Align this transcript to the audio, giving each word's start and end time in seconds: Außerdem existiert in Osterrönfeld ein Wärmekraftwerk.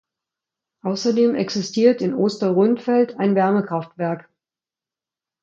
Außerdem 0.81 1.35
existiert 1.35 2.01
in 2.01 2.15
Osterrönfeld 2.15 3.19
ein 3.19 3.35
Wärmekraftwerk. 3.35 4.27